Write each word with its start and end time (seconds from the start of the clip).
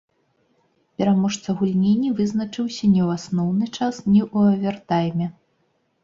Пераможца 0.99 1.49
гульні 1.59 1.91
не 2.05 2.07
вызначыўся 2.19 2.89
ні 2.93 3.01
ў 3.07 3.17
асноўны 3.17 3.65
час, 3.77 3.99
ні 4.13 4.17
ў 4.35 4.55
авертайме. 4.55 5.29